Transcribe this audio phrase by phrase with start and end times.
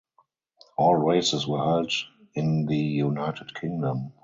[0.77, 1.93] All races were held
[2.33, 4.13] in the United Kingdom.